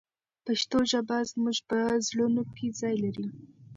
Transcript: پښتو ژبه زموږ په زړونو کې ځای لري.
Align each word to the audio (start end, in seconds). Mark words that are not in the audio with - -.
پښتو 0.45 0.77
ژبه 0.91 1.17
زموږ 1.31 1.57
په 1.69 1.77
زړونو 2.07 2.41
کې 2.55 2.67
ځای 2.79 2.95
لري. 3.03 3.27